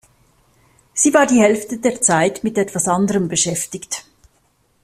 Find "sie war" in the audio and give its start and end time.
0.95-1.27